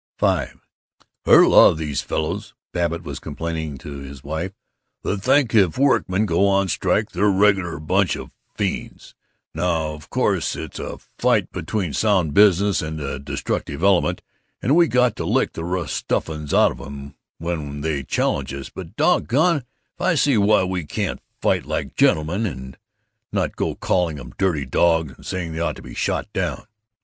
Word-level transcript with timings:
V 0.19 0.25
"There's 1.25 1.45
a 1.45 1.49
lot 1.49 1.67
of 1.69 1.77
these 1.77 2.01
fellows," 2.01 2.55
Babbitt 2.73 3.03
was 3.03 3.19
complaining 3.19 3.77
to 3.77 3.99
his 3.99 4.23
wife, 4.23 4.51
"that 5.03 5.21
think 5.21 5.53
if 5.53 5.77
workmen 5.77 6.25
go 6.25 6.47
on 6.47 6.69
strike 6.69 7.11
they're 7.11 7.25
a 7.25 7.29
regular 7.29 7.77
bunch 7.79 8.15
of 8.15 8.31
fiends. 8.55 9.13
Now, 9.53 9.93
of 9.93 10.09
course, 10.09 10.55
it's 10.55 10.79
a 10.79 10.97
fight 11.19 11.51
between 11.51 11.93
sound 11.93 12.33
business 12.33 12.81
and 12.81 12.97
the 12.97 13.19
destructive 13.19 13.83
element, 13.83 14.23
and 14.59 14.75
we 14.75 14.87
got 14.87 15.15
to 15.17 15.23
lick 15.23 15.53
the 15.53 15.85
stuffin's 15.87 16.51
out 16.51 16.71
of 16.71 16.81
'em 16.81 17.13
when 17.37 17.81
they 17.81 18.01
challenge 18.01 18.55
us, 18.55 18.71
but 18.71 18.95
doggoned 18.95 19.59
if 19.93 20.01
I 20.01 20.15
see 20.15 20.35
why 20.35 20.63
we 20.63 20.83
can't 20.83 21.21
fight 21.43 21.63
like 21.67 21.95
gentlemen 21.95 22.47
and 22.47 22.75
not 23.31 23.55
go 23.55 23.75
calling 23.75 24.19
'em 24.19 24.33
dirty 24.39 24.65
dogs 24.65 25.13
and 25.15 25.23
saying 25.23 25.53
they 25.53 25.59
ought 25.59 25.75
to 25.75 25.83
be 25.83 25.93
shot 25.93 26.25
down." 26.33 26.65